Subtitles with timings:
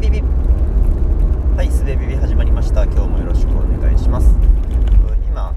[0.00, 0.22] ビビ。
[1.56, 2.84] はいすべビビ始まりました。
[2.84, 4.30] 今日もよろしくお願いします。
[5.26, 5.52] 今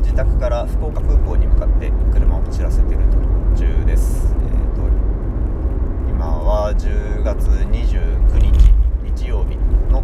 [0.00, 3.04] 自宅から福岡空港に向かって車を走らせている
[3.54, 4.34] 途中です。
[4.34, 4.82] えーと
[6.08, 8.72] 今は10月29日
[9.04, 9.56] 日曜日
[9.92, 10.02] の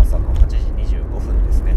[0.00, 0.56] 朝の8時
[0.96, 1.76] 25分ですね。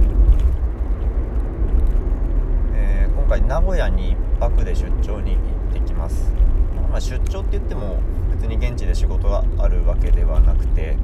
[2.73, 5.39] えー今回名古屋に1泊で出張に行
[5.71, 6.31] ってきます、
[6.89, 7.99] まあ、出張って言っても
[8.31, 10.97] 別に現地で仕事があるわけではなくて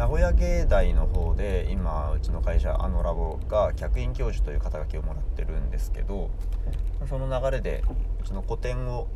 [0.00, 6.30] 名古屋芸大の方で今うちの会社あのラボが客員教授という肩書きをもらってるんですけど
[7.06, 7.84] その流れで
[8.22, 9.08] うちの個展を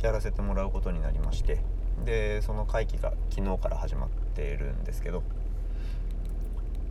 [0.00, 1.60] やらせてもらうことになりまして
[2.06, 5.22] でその会期が昨日から始まっているんですけど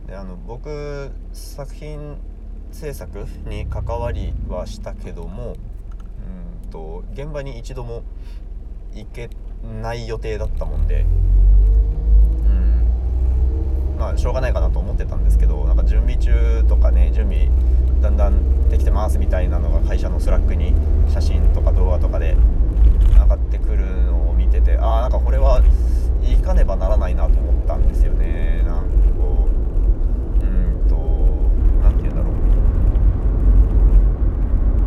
[0.06, 2.18] であの僕作品
[2.70, 5.56] 制作に関わりはしたけども
[6.62, 8.04] うんと現場に一度も
[8.94, 9.30] 行け
[9.82, 11.04] ない予定だったもんで
[14.02, 17.48] まあしょうがないかなと思ってたんですけどなんか準備中とかね準備
[18.00, 20.74] だんだんできてますみたいなのが会社のスラックに
[21.08, 22.36] 写真とか動画とかで
[23.12, 25.62] 上がってくるのを見ててああなんかこれは
[26.20, 28.64] 行かねばならないなと思ったんですよね。
[28.66, 29.48] なんかこ
[30.40, 30.96] ううんと
[31.84, 32.34] 何て言うんだろう。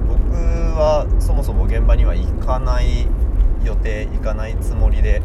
[0.09, 0.35] 僕
[0.77, 3.07] はそもそも現場には行かない
[3.63, 5.21] 予定行かないつもりで、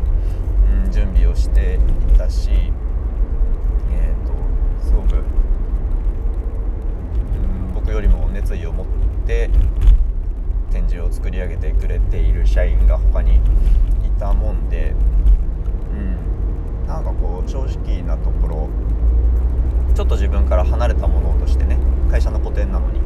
[0.85, 1.81] うん、準備をして
[2.15, 2.51] いたし、
[4.91, 5.19] すごく、う
[7.71, 8.87] ん、僕よりも熱意を持っ
[9.25, 9.49] て
[10.73, 13.41] 展示を作り上げてくれている社員が他にい
[14.19, 14.95] たもんで、
[15.93, 16.17] うん、
[16.89, 18.69] なんかこう正直なところ
[19.95, 21.79] ちょっと自分から離れたものとしてね
[22.11, 23.05] 会社の個展なのに、うん、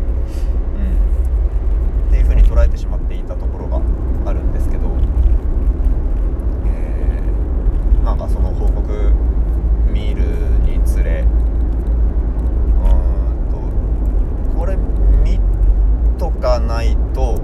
[2.09, 3.83] っていうふうに捉えてしまっていたところが
[4.25, 4.89] あるんですけど、
[6.67, 9.13] えーなんかその報告
[9.91, 10.25] 見る
[10.61, 12.89] につれうー
[13.33, 14.77] んとこれ
[15.25, 15.41] 見
[16.19, 17.41] とかないと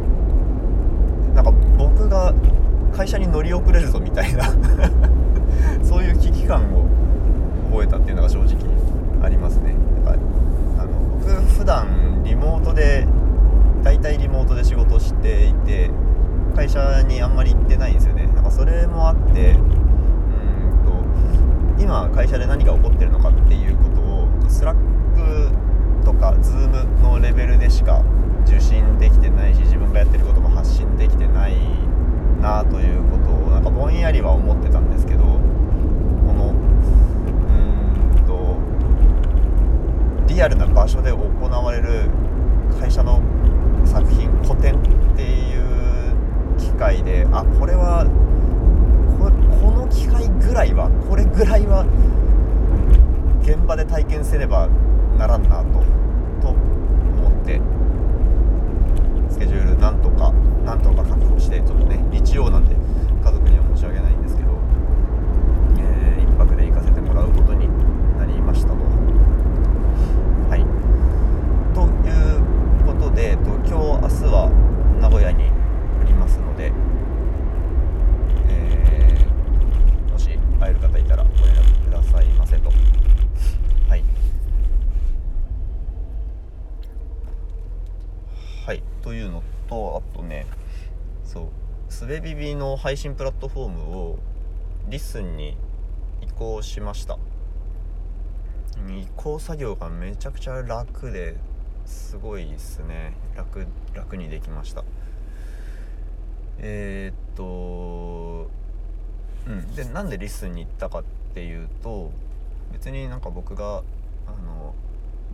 [1.35, 2.35] なんか僕が
[2.93, 4.53] 会社に乗り遅れるぞみたいな
[5.83, 6.87] そういう危機感を
[7.71, 8.59] 覚えたっていうのが正直
[9.23, 9.75] ありますね。
[10.05, 13.07] なんかあの僕普段リモートで
[13.83, 15.91] 大体リモートで仕事していて
[16.55, 18.27] 会社にあんまり行ってないんですよね。
[18.27, 19.59] なんかそれもあってうー
[21.77, 24.77] んと今会社で何が起こってるのかっていうことをスラッ
[25.15, 28.03] クとか Zoom のレベルでしか
[28.47, 31.55] 受信できてないし自分がやってることも発信できてない
[32.41, 35.31] なということをなんかぼんやりは思ってたんですけどこ
[36.33, 38.57] のうーんと
[40.33, 42.11] リアルな場所で行われる
[42.81, 43.21] 会社の
[43.85, 46.17] 作品個展っていう
[46.59, 48.07] 機会であこれは
[50.61, 51.87] らいはこれぐらいは
[53.43, 54.69] 現場で体験せねば
[55.17, 55.81] ならんなと
[56.43, 57.61] と思って
[59.31, 60.33] スケジュールなんとか
[60.65, 62.77] なんとか確保してちょっとね日曜なんで
[63.25, 64.51] 家族には申し訳ないんですけど、
[65.81, 67.67] えー、一泊で行かせてもらうことに
[68.19, 68.75] なりましたと。
[70.51, 70.61] はい
[71.73, 74.51] ということで、えっと、今日明日は
[75.01, 75.45] 名古屋に
[76.03, 76.71] おりますので、
[78.49, 78.91] えー
[80.11, 80.29] もし
[80.59, 82.71] 会える方いたらご連絡くださいませと。
[83.89, 84.05] はい。
[88.67, 88.75] は
[89.21, 90.47] い、というのとあとね
[91.25, 91.49] そう
[91.89, 94.19] スベビビの配信プラットフォームを
[94.89, 95.57] リスンに
[96.23, 97.19] 移行しました。
[98.89, 101.37] 移行作業がめちゃくちゃ楽で
[101.85, 103.13] すごいですね。
[103.37, 104.85] 楽楽にできました。
[106.59, 108.49] えーっと
[109.47, 109.75] うん。
[109.75, 111.05] でなんでリスンに行ったかっ
[111.35, 112.11] ていうと
[112.73, 113.83] 別になんか僕が
[114.27, 114.75] あの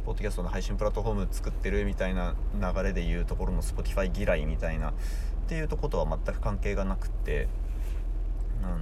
[0.06, 4.92] ポッドキャストの配信プラットフォーム作ってるみたいな流れでいうところの Spotify 嫌いみたいなっ
[5.48, 7.48] ていうとことは全く関係がなくて
[8.62, 8.78] あの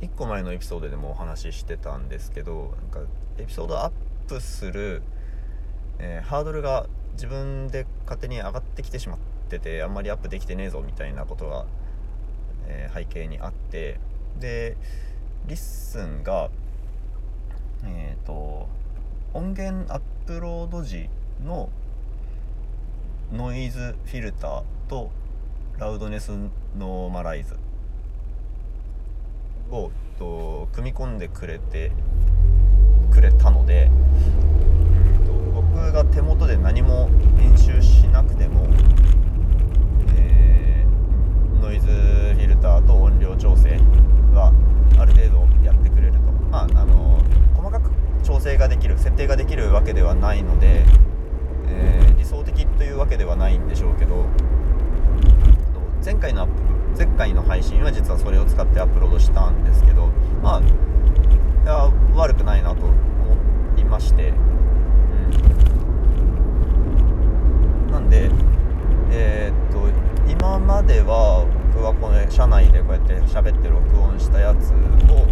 [0.00, 3.08] 1個前のエピソードでもお話ししてたんですけどなんか
[3.38, 3.92] エピソードアッ
[4.26, 5.02] プする、
[6.00, 9.18] えーハードルが自分で勝手に上がってきてしまっ
[9.48, 11.66] ててあんまりアップできてねえぞみたいなことが、
[12.66, 14.00] えー背景にあって
[14.40, 14.76] で
[15.46, 16.50] LISTEN が
[17.84, 18.68] えっ、と
[19.38, 21.08] 音源アップロード時
[21.46, 21.68] の
[23.32, 25.12] ノイズフィルターと
[25.78, 26.32] ラウドネス
[26.76, 27.54] ノーマライズ
[29.70, 31.92] をと組み込んでくれて
[33.12, 37.08] くれたので、うんと僕が手元で何も
[37.38, 38.66] 編集しなくても、
[40.16, 43.70] えーノイズフィルターと音量調整
[44.34, 44.52] は
[44.98, 46.00] ある程度やってく
[48.68, 50.84] できる、設定ができるわけではないので、
[51.66, 54.26] えー、理想的というわけではないんでしょうけど
[56.04, 60.08] 前回のアップ前回の配信は実はそれを使ってアップロードしたんですけど
[60.42, 60.64] まあい
[61.66, 62.96] や悪くないなと思
[63.76, 64.32] いまして、う
[67.88, 68.30] ん、なんで
[69.10, 69.88] えー、っと
[70.28, 75.26] 今までは僕はこの車内でこうやって喋って録音したやつを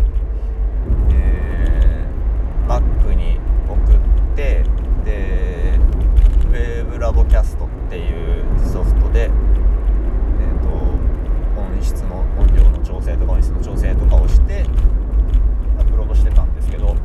[1.11, 4.63] えー、Mac に送って
[5.05, 5.79] で
[6.53, 9.31] Web ラボキャストっていうソフトで、えー
[10.63, 10.69] と、
[11.59, 14.67] 音質の音量の調整とか音質の調整とかをして
[15.79, 16.97] アップロードしてたんですけどもう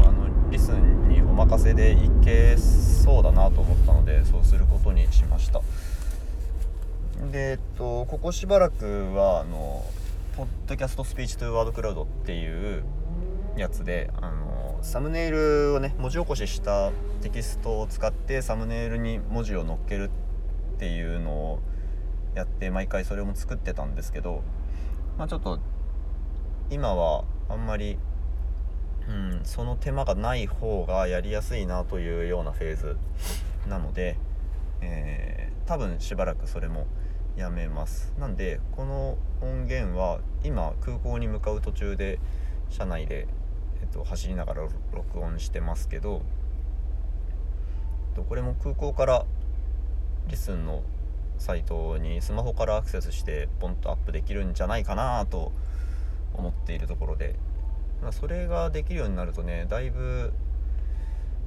[0.00, 5.60] あのリスンにお任せでいけそうだなと思ったのでそうすることにしました。
[7.30, 9.84] でえっとここしばらくはあの
[10.36, 12.82] ポッドキャストスピーチトゥーワードクラウドっていう
[13.56, 14.49] やつであの
[14.82, 16.90] サムネイルをね文字起こしした
[17.22, 20.10] テキストを使ってサムネイルに文字を載っける
[20.76, 21.60] っていうのを
[22.34, 24.42] やって毎回それも作ってたんですけど
[25.18, 25.58] まあちょっと
[26.70, 27.98] 今はあんまり、
[29.08, 32.96] うん、その手間がない方がやりやすいなというようなフェーズ
[33.68, 34.16] なので、
[34.80, 36.86] えー、多分しばらくそれも
[37.36, 38.12] やめます。
[38.18, 42.18] なんでこの音源は今空港に向かう途中で
[42.68, 43.26] 車内で、
[43.90, 46.22] と、走りながら録音してますけど
[48.28, 49.24] これも空港から
[50.28, 50.82] リスンの
[51.38, 55.52] サイトにスマホからアクセスしてポンとアップできるんじゃないかなと
[56.34, 57.36] 思っているところで、
[58.02, 60.32] ま、それができるようになるとねだいぶ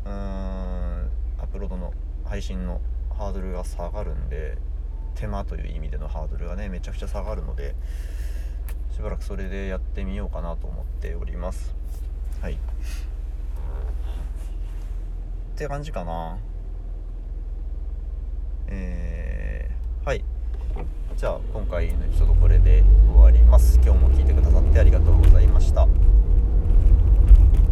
[0.05, 0.13] うーん
[1.37, 1.93] アップロードの
[2.25, 2.81] 配信の
[3.15, 4.57] ハードルが下がるんで
[5.15, 7.75] 手間という意味でのハードルがねめちゃくちゃ下がるので
[8.95, 11.75] しばらくそれでやってみようかなと思っております。
[12.43, 12.55] はい。
[12.55, 12.57] っ
[15.55, 16.37] て感じかな。
[18.67, 20.25] えー、はい。
[21.15, 23.79] じゃあ今回のエピソードこれで終わります。
[23.81, 25.87] 今日も聞いてくださってありがとうございました。